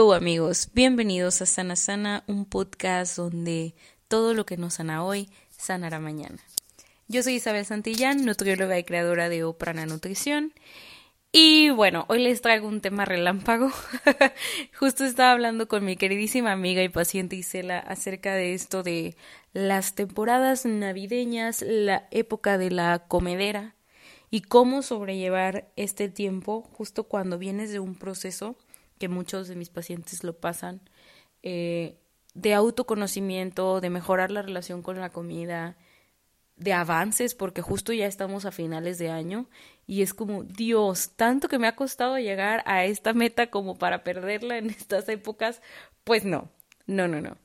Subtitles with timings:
[0.00, 3.74] Hello amigos, bienvenidos a Sana Sana, un podcast donde
[4.08, 6.38] todo lo que nos sana hoy sanará mañana.
[7.06, 10.54] Yo soy Isabel Santillán, nutrióloga y creadora de Oprana Nutrición.
[11.32, 13.70] Y bueno, hoy les traigo un tema relámpago.
[14.78, 19.16] Justo estaba hablando con mi queridísima amiga y paciente Isela acerca de esto de
[19.52, 23.74] las temporadas navideñas, la época de la comedera
[24.30, 28.56] y cómo sobrellevar este tiempo justo cuando vienes de un proceso
[29.00, 30.82] que muchos de mis pacientes lo pasan,
[31.42, 31.98] eh,
[32.34, 35.76] de autoconocimiento, de mejorar la relación con la comida,
[36.56, 39.48] de avances, porque justo ya estamos a finales de año
[39.86, 44.04] y es como, Dios, tanto que me ha costado llegar a esta meta como para
[44.04, 45.62] perderla en estas épocas,
[46.04, 46.50] pues no,
[46.86, 47.38] no, no, no.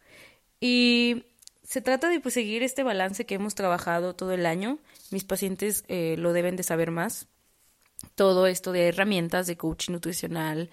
[0.59, 1.23] Y
[1.63, 4.79] se trata de pues, seguir este balance que hemos trabajado todo el año.
[5.09, 7.27] Mis pacientes eh, lo deben de saber más.
[8.15, 10.69] Todo esto de herramientas de coaching nutricional,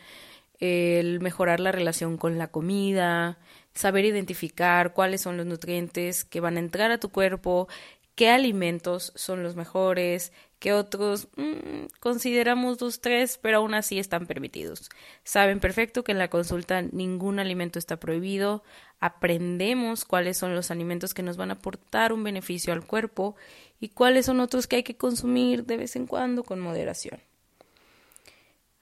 [0.63, 3.41] el mejorar la relación con la comida,
[3.75, 7.67] saber identificar cuáles son los nutrientes que van a entrar a tu cuerpo,
[8.15, 14.29] qué alimentos son los mejores, qué otros mm, consideramos dos, tres, pero aún así están
[14.29, 14.89] permitidos.
[15.25, 18.63] Saben perfecto que en la consulta ningún alimento está prohibido,
[19.01, 23.35] aprendemos cuáles son los alimentos que nos van a aportar un beneficio al cuerpo
[23.81, 27.21] y cuáles son otros que hay que consumir de vez en cuando con moderación.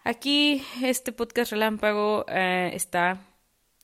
[0.03, 3.21] Aquí este podcast relámpago eh, está,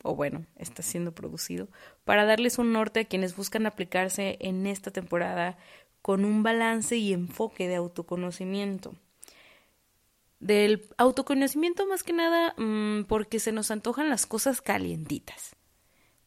[0.03, 1.69] o bueno, está siendo producido
[2.05, 5.59] para darles un norte a quienes buscan aplicarse en esta temporada
[6.01, 8.95] con un balance y enfoque de autoconocimiento.
[10.39, 15.56] Del autoconocimiento más que nada mm, porque se nos antojan las cosas calientitas.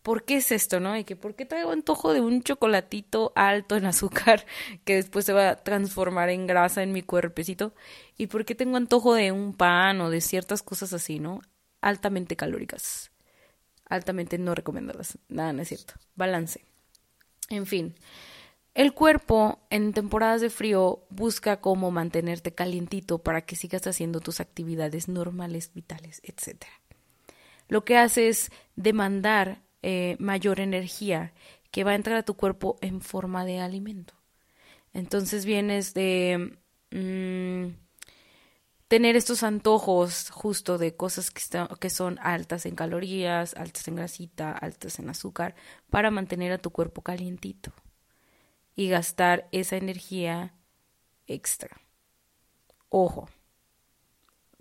[0.09, 0.97] ¿Por qué es esto, no?
[0.97, 4.43] Y que por qué traigo antojo de un chocolatito alto en azúcar
[4.83, 7.75] que después se va a transformar en grasa en mi cuerpecito
[8.17, 11.41] y por qué tengo antojo de un pan o de ciertas cosas así, ¿no?
[11.79, 13.11] Altamente calóricas,
[13.85, 15.19] altamente no recomendadas.
[15.27, 15.93] Nada, no es cierto.
[16.15, 16.65] Balance.
[17.51, 17.93] En fin,
[18.73, 24.39] el cuerpo en temporadas de frío busca cómo mantenerte calientito para que sigas haciendo tus
[24.39, 26.63] actividades normales, vitales, etc.
[27.67, 31.33] Lo que hace es demandar eh, mayor energía
[31.71, 34.13] que va a entrar a tu cuerpo en forma de alimento.
[34.93, 36.57] Entonces vienes de
[36.91, 37.75] mm,
[38.87, 41.41] tener estos antojos justo de cosas que,
[41.79, 45.55] que son altas en calorías, altas en grasita, altas en azúcar,
[45.89, 47.71] para mantener a tu cuerpo calientito
[48.75, 50.55] y gastar esa energía
[51.27, 51.81] extra.
[52.89, 53.29] Ojo,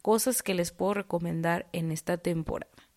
[0.02, 2.87] cosas que les puedo recomendar en esta temporada.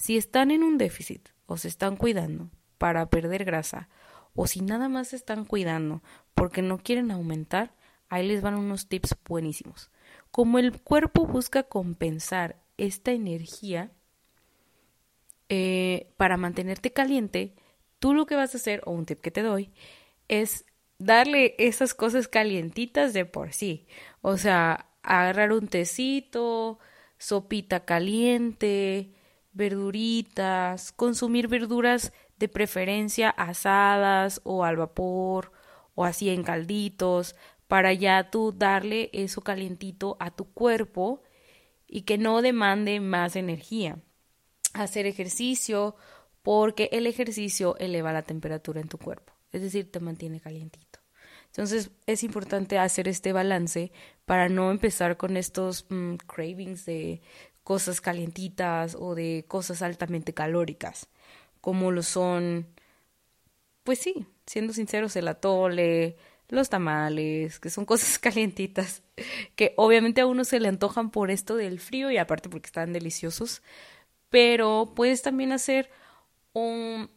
[0.00, 3.90] Si están en un déficit o se están cuidando para perder grasa
[4.34, 6.02] o si nada más se están cuidando
[6.32, 7.74] porque no quieren aumentar,
[8.08, 9.90] ahí les van unos tips buenísimos.
[10.30, 13.92] Como el cuerpo busca compensar esta energía
[15.50, 17.54] eh, para mantenerte caliente,
[17.98, 19.70] tú lo que vas a hacer, o un tip que te doy,
[20.28, 20.64] es
[20.98, 23.86] darle esas cosas calientitas de por sí.
[24.22, 26.78] O sea, agarrar un tecito,
[27.18, 29.12] sopita caliente,
[29.52, 35.52] verduritas, consumir verduras de preferencia asadas o al vapor
[35.94, 37.36] o así en calditos
[37.68, 41.22] para ya tú darle eso calientito a tu cuerpo
[41.86, 43.98] y que no demande más energía.
[44.72, 45.96] Hacer ejercicio
[46.42, 51.00] porque el ejercicio eleva la temperatura en tu cuerpo, es decir, te mantiene calientito.
[51.46, 53.90] Entonces es importante hacer este balance
[54.24, 57.20] para no empezar con estos mm, cravings de
[57.64, 61.08] cosas calientitas o de cosas altamente calóricas,
[61.60, 62.66] como lo son,
[63.84, 66.16] pues sí, siendo sinceros, el atole,
[66.48, 69.02] los tamales, que son cosas calientitas,
[69.56, 72.92] que obviamente a uno se le antojan por esto del frío y aparte porque están
[72.92, 73.62] deliciosos,
[74.30, 75.90] pero puedes también hacer
[76.52, 77.10] un,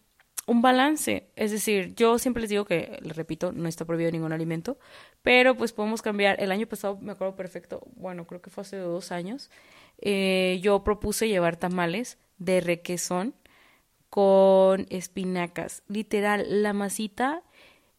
[0.45, 4.34] un balance, es decir, yo siempre les digo que, les repito, no está prohibido ningún
[4.34, 4.78] alimento,
[5.22, 8.78] pero pues podemos cambiar, el año pasado me acuerdo perfecto, bueno, creo que fue hace
[8.78, 9.50] dos años,
[10.00, 13.34] eh, yo propuse llevar tamales de requesón
[14.10, 15.81] con espinacas.
[15.88, 17.42] Literal, la masita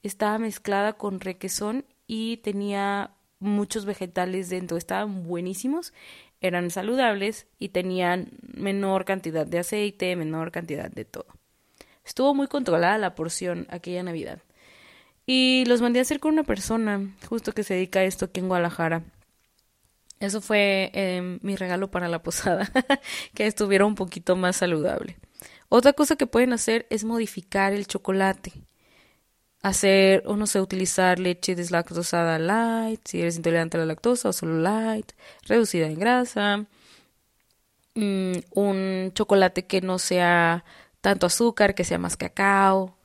[0.02, 4.76] estaba mezclada con requesón y tenía muchos vegetales dentro.
[4.76, 5.92] Estaban buenísimos,
[6.40, 11.26] eran saludables y tenían menor cantidad de aceite, menor cantidad de todo.
[12.04, 14.40] Estuvo muy controlada la porción aquella Navidad.
[15.26, 18.40] Y los mandé a hacer con una persona, justo que se dedica a esto aquí
[18.40, 19.02] en Guadalajara.
[20.20, 22.70] Eso fue em, mi regalo para la posada,
[23.34, 25.16] que estuviera un poquito más saludable.
[25.68, 28.52] Otra cosa que pueden hacer es modificar el chocolate.
[29.62, 34.32] Hacer, o no sé, utilizar leche deslactosada light, si eres intolerante a la lactosa, o
[34.32, 35.12] solo light,
[35.46, 36.66] reducida en grasa.
[37.94, 40.64] mm, un chocolate que no sea
[41.04, 42.96] tanto azúcar, que sea más cacao.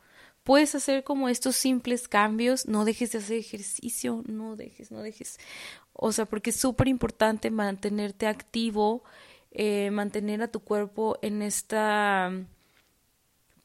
[0.45, 5.37] Puedes hacer como estos simples cambios, no dejes de hacer ejercicio, no dejes, no dejes.
[5.91, 9.03] O sea, porque es súper importante mantenerte activo,
[9.51, 12.31] eh, mantener a tu cuerpo en esta,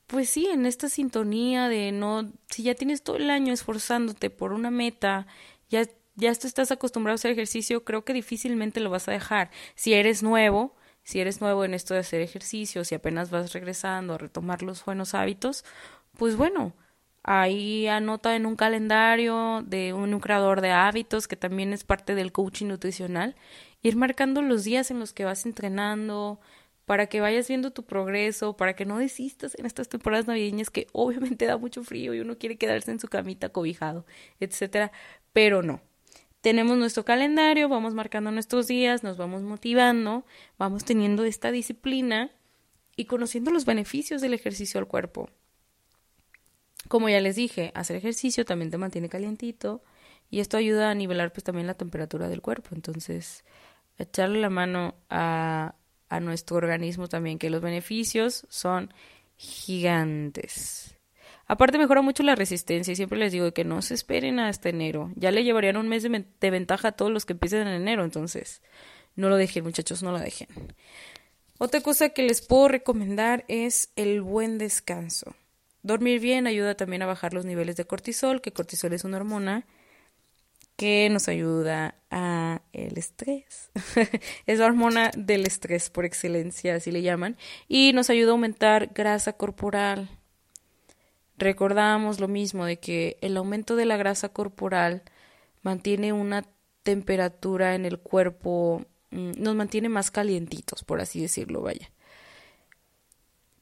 [0.09, 4.53] pues sí, en esta sintonía de no, si ya tienes todo el año esforzándote por
[4.53, 5.29] una meta,
[5.71, 5.85] ya,
[6.17, 9.53] ya estás acostumbrado a hacer ejercicio, creo que difícilmente lo vas a dejar.
[9.77, 14.15] Si eres nuevo, si eres nuevo en esto de hacer ejercicio, si apenas vas regresando
[14.15, 15.65] a retomar los buenos hábitos,
[16.19, 16.75] pues bueno,
[17.23, 22.33] ahí anota en un calendario de un creador de hábitos que también es parte del
[22.33, 23.37] coaching nutricional,
[23.83, 26.41] ir marcando los días en los que vas entrenando,
[26.87, 30.87] para que vayas viendo tu progreso, para que no desistas en estas temporadas navideñas que
[30.93, 34.07] obviamente da mucho frío y uno quiere quedarse en su camita cobijado,
[34.41, 34.93] etcétera,
[35.33, 35.81] pero no,
[36.45, 40.27] tenemos nuestro calendario, vamos marcando nuestros días, nos vamos motivando,
[40.59, 42.33] vamos teniendo esta disciplina
[42.97, 45.31] y conociendo los beneficios del ejercicio al cuerpo.
[46.87, 49.83] Como ya les dije, hacer ejercicio también te mantiene calientito
[50.29, 52.75] y esto ayuda a nivelar pues también la temperatura del cuerpo.
[52.75, 53.43] Entonces,
[53.97, 55.77] echarle la mano a,
[56.11, 58.93] a nuestro organismo también, que los beneficios son
[59.39, 60.94] gigantes.
[61.47, 65.13] Aparte mejora mucho la resistencia y siempre les digo que no se esperen hasta enero.
[65.15, 68.63] Ya le llevarían un mes de, ventaja a todos los que empiecen en enero, entonces
[69.15, 70.49] no lo dejen muchachos, no lo dejen.
[71.59, 75.37] Otra cosa que les puedo recomendar es el buen descanso.
[75.83, 79.67] Dormir bien ayuda también a bajar los niveles de cortisol, que cortisol es una hormona
[80.77, 83.71] que nos ayuda a el estrés.
[84.47, 87.37] es la hormona del estrés por excelencia, así le llaman,
[87.69, 90.09] y nos ayuda a aumentar grasa corporal
[91.37, 95.03] recordamos lo mismo de que el aumento de la grasa corporal
[95.63, 96.45] mantiene una
[96.83, 101.91] temperatura en el cuerpo, mm, nos mantiene más calientitos, por así decirlo, vaya.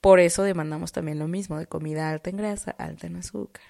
[0.00, 3.62] Por eso demandamos también lo mismo de comida alta en grasa, alta en azúcar.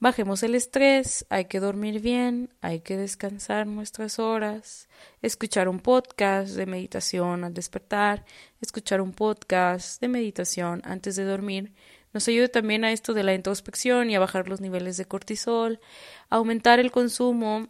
[0.00, 4.88] Bajemos el estrés, hay que dormir bien, hay que descansar nuestras horas,
[5.22, 8.24] escuchar un podcast de meditación al despertar,
[8.60, 11.72] escuchar un podcast de meditación antes de dormir
[12.12, 15.80] nos ayuda también a esto de la introspección y a bajar los niveles de cortisol,
[16.28, 17.68] aumentar el consumo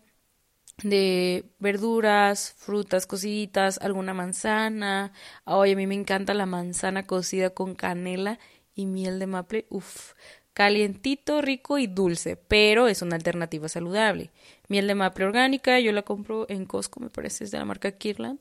[0.82, 5.12] de verduras, frutas cociditas, alguna manzana.
[5.44, 8.38] Oye, a mí me encanta la manzana cocida con canela
[8.74, 9.66] y miel de maple.
[9.68, 10.14] Uf,
[10.52, 14.30] calientito, rico y dulce, pero es una alternativa saludable.
[14.68, 17.92] Miel de maple orgánica, yo la compro en Costco, me parece, es de la marca
[17.92, 18.40] Kirland.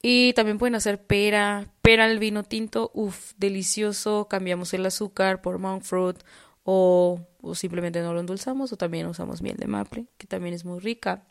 [0.00, 4.28] Y también pueden hacer pera, pera al vino tinto, uff, delicioso.
[4.28, 6.18] Cambiamos el azúcar por monk fruit
[6.62, 10.64] o, o, simplemente no lo endulzamos o también usamos miel de maple, que también es
[10.64, 11.24] muy rica.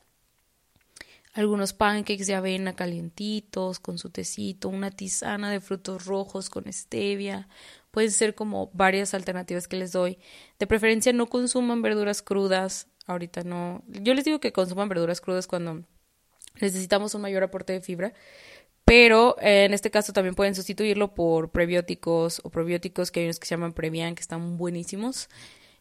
[1.34, 7.48] Algunos pancakes de avena calientitos con su tecito, una tisana de frutos rojos con stevia.
[7.92, 10.18] Pueden ser como varias alternativas que les doy.
[10.58, 12.88] De preferencia no consuman verduras crudas.
[13.06, 13.84] Ahorita no.
[13.88, 15.84] Yo les digo que consuman verduras crudas cuando
[16.60, 18.13] necesitamos un mayor aporte de fibra
[18.88, 23.38] pero eh, en este caso también pueden sustituirlo por prebióticos o probióticos que hay unos
[23.38, 25.27] que se llaman Previan que están buenísimos.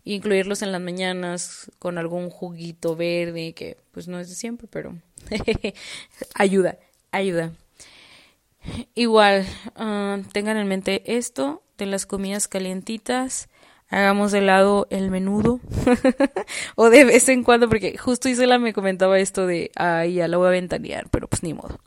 [0.02, 4.96] Incluirlos en las mañanas con algún juguito verde que pues no es de siempre, pero
[6.34, 6.78] ayuda,
[7.12, 7.52] ayuda.
[8.96, 9.46] Igual,
[9.76, 13.48] ah, tengan en mente esto de las comidas calientitas.
[13.88, 15.60] Hagamos de lado el menudo.
[16.74, 20.38] o de vez en cuando, porque justo Isela me comentaba esto de, ay, ya la
[20.38, 21.78] voy a ventanear, pero pues ni modo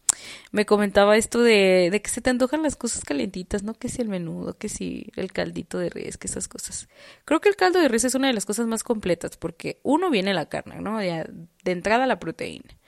[0.52, 3.74] me comentaba esto de, de que se te antojan las cosas calientitas, ¿no?
[3.74, 6.88] Que si el menudo, que si el caldito de res, que esas cosas.
[7.26, 10.10] Creo que el caldo de res es una de las cosas más completas porque uno
[10.10, 10.98] viene la carne, ¿no?
[10.98, 11.30] De,
[11.64, 12.80] de entrada la proteína.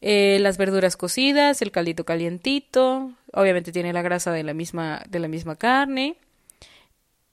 [0.00, 5.18] Eh, las verduras cocidas, el caldito calientito, obviamente tiene la grasa de la misma, de
[5.18, 6.16] la misma carne.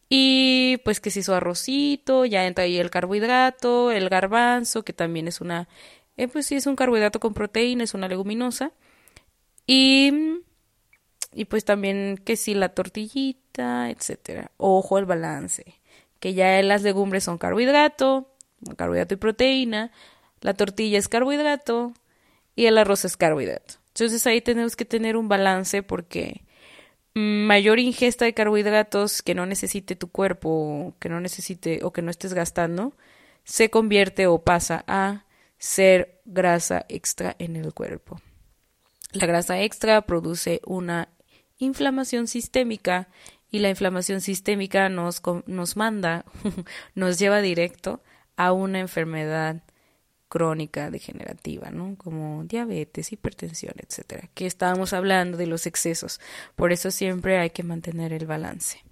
[0.09, 5.27] Y pues que si su arrocito, ya entra ahí el carbohidrato, el garbanzo, que también
[5.27, 5.67] es una,
[6.17, 8.71] eh, pues sí es un carbohidrato con proteína, es una leguminosa.
[9.67, 10.41] Y,
[11.33, 14.51] y pues también que si la tortillita, etcétera.
[14.57, 15.79] Ojo al balance.
[16.19, 18.31] Que ya las legumbres son carbohidrato,
[18.77, 19.91] carbohidrato y proteína.
[20.41, 21.93] La tortilla es carbohidrato
[22.55, 23.75] y el arroz es carbohidrato.
[23.89, 26.43] Entonces ahí tenemos que tener un balance porque
[27.13, 32.11] mayor ingesta de carbohidratos que no necesite tu cuerpo, que no necesite o que no
[32.11, 32.93] estés gastando,
[33.43, 35.25] se convierte o pasa a
[35.57, 38.19] ser grasa extra en el cuerpo.
[39.15, 41.07] La grasa extra produce una
[41.57, 43.07] inflamación sistémica
[43.49, 46.25] y la inflamación sistémica nos, nos manda,
[46.95, 48.01] nos lleva directo
[48.35, 49.63] a una enfermedad
[50.27, 51.95] crónica degenerativa, ¿no?
[51.95, 54.29] Como diabetes, hipertensión, etcétera.
[54.33, 56.19] Que estábamos hablando de los excesos.
[56.57, 58.83] Por eso siempre hay que mantener el balance.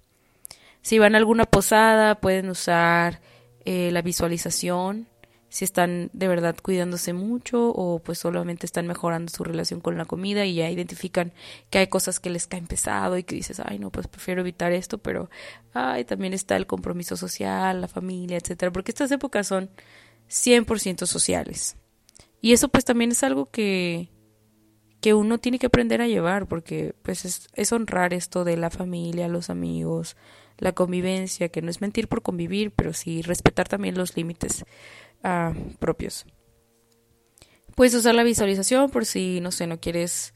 [0.80, 3.20] Si van a alguna posada, pueden usar
[3.66, 5.06] eh, la visualización,
[5.54, 10.04] si están de verdad cuidándose mucho o pues solamente están mejorando su relación con la
[10.04, 11.32] comida y ya identifican
[11.70, 14.72] que hay cosas que les caen pesado y que dices, ay no, pues prefiero evitar
[14.72, 15.30] esto, pero
[15.72, 19.70] ay, también está el compromiso social, la familia, etcétera, porque estas épocas son
[20.28, 21.76] 100% sociales.
[22.40, 24.10] Y eso pues también es algo que
[25.00, 28.70] que uno tiene que aprender a llevar porque pues es, es honrar esto de la
[28.70, 30.16] familia, los amigos,
[30.58, 34.64] la convivencia, que no es mentir por convivir, pero sí respetar también los límites
[35.78, 36.26] propios.
[37.74, 40.34] Puedes usar la visualización por si, no sé, no quieres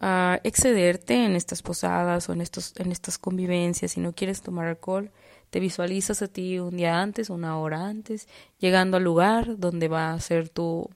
[0.00, 4.66] uh, excederte en estas posadas o en, estos, en estas convivencias, si no quieres tomar
[4.66, 5.10] alcohol,
[5.50, 8.28] te visualizas a ti un día antes, una hora antes,
[8.58, 10.90] llegando al lugar donde va a ser tu,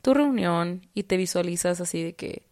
[0.00, 2.46] tu reunión y te visualizas así de que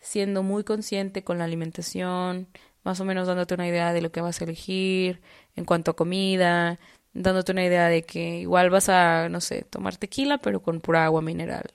[0.00, 2.48] siendo muy consciente con la alimentación,
[2.82, 5.20] más o menos dándote una idea de lo que vas a elegir
[5.54, 6.80] en cuanto a comida,
[7.12, 11.04] dándote una idea de que igual vas a, no sé, tomar tequila, pero con pura
[11.04, 11.72] agua mineral,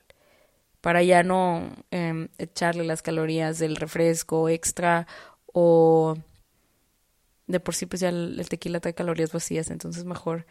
[0.81, 5.07] para ya no em, echarle las calorías del refresco extra
[5.47, 6.15] o
[7.47, 10.45] de por sí pues ya el, tequila trae calorías vacías, entonces mejor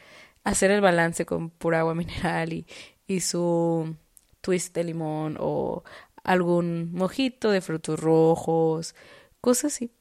[0.44, 2.66] hacer el balance con pura agua mineral y,
[3.06, 3.96] y su
[4.40, 5.84] twist de limón o
[6.22, 8.94] algún mojito de frutos rojos,
[9.40, 9.92] cosas así.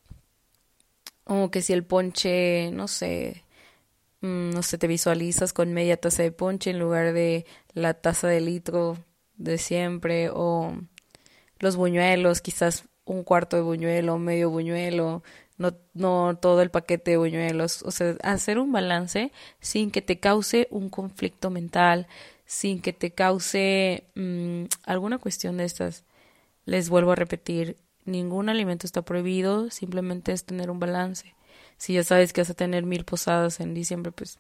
[1.26, 3.43] O que si el ponche, no sé,
[4.24, 8.40] no sé, te visualizas con media taza de ponche en lugar de la taza de
[8.40, 8.98] litro
[9.36, 10.78] de siempre o
[11.60, 15.24] los buñuelos, quizás un cuarto de buñuelo, medio buñuelo,
[15.58, 20.20] no, no todo el paquete de buñuelos, o sea, hacer un balance sin que te
[20.20, 22.08] cause un conflicto mental,
[22.46, 26.06] sin que te cause mm, alguna cuestión de estas.
[26.66, 27.76] Les vuelvo a repetir,
[28.06, 31.36] ningún alimento está prohibido, simplemente es tener un balance
[31.84, 34.40] si ya sabes que vas a tener mil posadas en diciembre, pues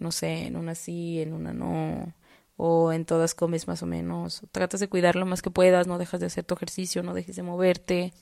[0.00, 2.12] no sé, en una sí, en una no,
[2.56, 4.42] o en todas comes más o menos.
[4.50, 7.36] Tratas de cuidar lo más que puedas, no dejas de hacer tu ejercicio, no dejes
[7.36, 8.12] de moverte.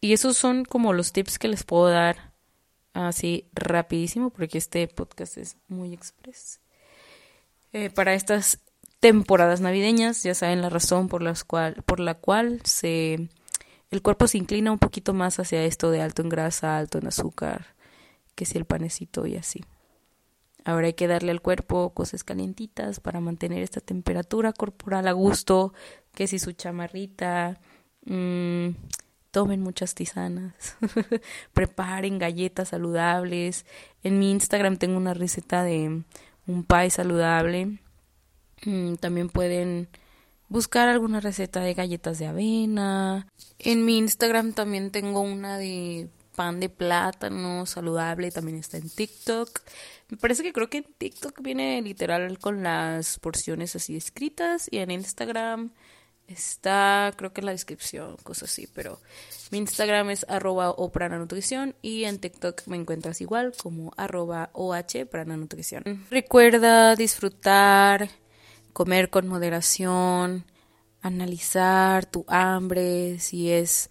[0.00, 2.32] Y esos son como los tips que les puedo dar
[2.94, 6.60] así rapidísimo, porque este podcast es muy express.
[7.74, 8.60] Eh, para estas
[8.98, 13.28] temporadas navideñas, ya saben la razón por, las cual, por la cual se
[13.90, 17.06] el cuerpo se inclina un poquito más hacia esto de alto en grasa, alto en
[17.06, 17.74] azúcar,
[18.34, 19.64] que si el panecito y así.
[20.64, 25.72] Ahora hay que darle al cuerpo cosas calientitas para mantener esta temperatura corporal a gusto,
[26.12, 27.60] que si su chamarrita,
[28.04, 28.70] mmm,
[29.30, 30.76] tomen muchas tisanas,
[31.52, 33.64] preparen galletas saludables.
[34.02, 36.02] En mi Instagram tengo una receta de
[36.48, 37.78] un pie saludable.
[38.64, 39.88] Mm, también pueden
[40.48, 43.26] buscar alguna receta de galletas de avena.
[43.58, 49.60] En mi Instagram también tengo una de pan de plátano saludable, también está en TikTok.
[50.08, 54.78] Me parece que creo que en TikTok viene literal con las porciones así escritas y
[54.78, 55.72] en Instagram
[56.28, 59.00] está creo que en la descripción, cosas así, pero
[59.50, 64.74] mi Instagram es arroba o nutrición y en TikTok me encuentras igual como arroba oh
[65.26, 66.06] nutrición.
[66.10, 68.10] Recuerda disfrutar
[68.76, 70.44] comer con moderación,
[71.00, 73.88] analizar tu hambre, si es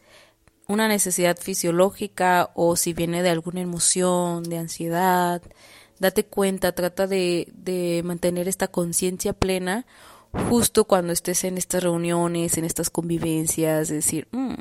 [0.67, 5.41] una necesidad fisiológica o si viene de alguna emoción, de ansiedad.
[5.97, 9.87] Date cuenta, trata de, de mantener esta conciencia plena
[10.49, 14.53] justo cuando estés en estas reuniones, en estas convivencias, decir, mm,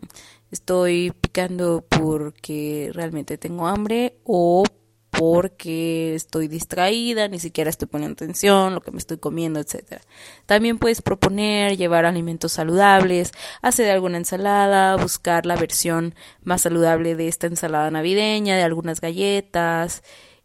[0.50, 4.64] estoy picando porque realmente tengo hambre o
[5.18, 10.02] porque estoy distraída, ni siquiera estoy poniendo atención, lo que me estoy comiendo, etcétera.
[10.46, 17.28] También puedes proponer llevar alimentos saludables, hacer alguna ensalada, buscar la versión más saludable de
[17.28, 20.02] esta ensalada navideña, de algunas galletas,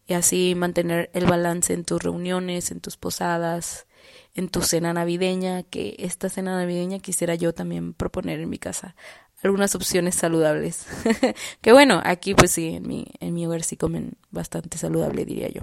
[0.07, 3.85] y así mantener el balance en tus reuniones, en tus posadas,
[4.33, 8.95] en tu cena navideña, que esta cena navideña quisiera yo también proponer en mi casa
[9.43, 10.85] algunas opciones saludables.
[11.61, 15.49] que bueno, aquí pues sí, en mi, en mi hogar sí comen bastante saludable, diría
[15.49, 15.61] yo.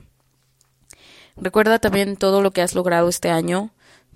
[1.37, 3.71] Recuerda también todo lo que has logrado este año,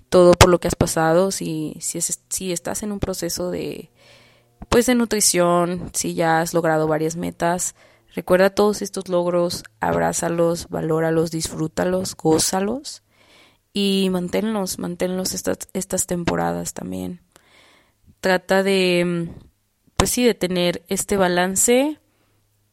[0.09, 3.91] todo por lo que has pasado, si, si, es, si estás en un proceso de,
[4.69, 7.75] pues de nutrición, si ya has logrado varias metas,
[8.15, 13.03] recuerda todos estos logros, abrázalos, valóralos, disfrútalos, gózalos
[13.71, 17.21] y manténlos, manténlos estas, estas temporadas también.
[18.19, 19.29] Trata de
[20.01, 21.99] pues sí, de tener este balance,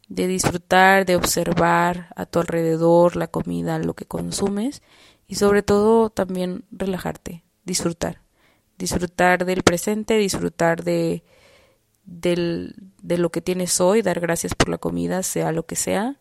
[0.09, 4.81] de disfrutar, de observar a tu alrededor la comida, lo que consumes
[5.27, 8.23] y sobre todo también relajarte, disfrutar,
[8.79, 11.23] disfrutar del presente, disfrutar de,
[12.07, 16.19] del, de lo que tienes hoy, dar gracias por la comida, sea lo que sea,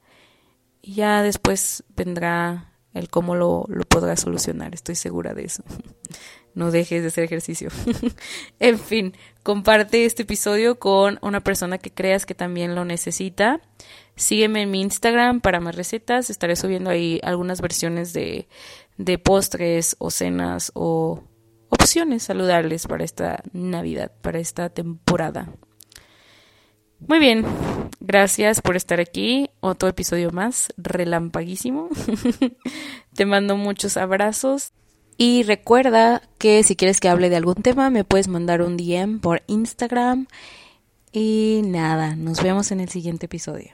[0.81, 5.63] y ya después vendrá el cómo lo, lo podrás solucionar, estoy segura de eso.
[6.57, 7.69] no dejes de hacer ejercicio.
[8.59, 13.61] en fin, comparte este episodio con una persona que creas que también lo necesita.
[14.15, 16.31] Sígueme en mi Instagram para más recetas.
[16.31, 18.47] Estaré subiendo ahí algunas versiones de,
[18.97, 21.23] de postres o cenas o
[21.69, 25.53] opciones saludables para esta Navidad, para esta temporada.
[26.99, 27.45] Muy bien,
[27.99, 29.51] gracias por estar aquí.
[29.59, 31.89] Otro episodio más, relampaguísimo.
[33.13, 34.73] Te mando muchos abrazos.
[35.17, 39.19] Y recuerda que si quieres que hable de algún tema, me puedes mandar un DM
[39.19, 40.27] por Instagram.
[41.11, 43.71] Y nada, nos vemos en el siguiente episodio.